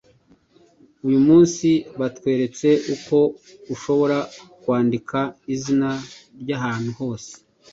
Uyu 1.07 1.19
munsi 1.27 1.67
batweretse 1.99 2.67
uko 2.95 3.17
ushobora 3.73 4.17
kwandika 4.61 5.19
izina 5.55 5.89
ry’ahantu 6.41 6.91
hose 6.99 7.31